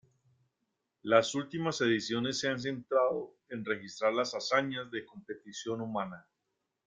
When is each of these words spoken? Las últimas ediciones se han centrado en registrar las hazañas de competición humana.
Las 1.03 1.35
últimas 1.35 1.79
ediciones 1.79 2.39
se 2.39 2.49
han 2.49 2.59
centrado 2.59 3.35
en 3.49 3.63
registrar 3.63 4.11
las 4.11 4.33
hazañas 4.33 4.89
de 4.89 5.05
competición 5.05 5.79
humana. 5.79 6.25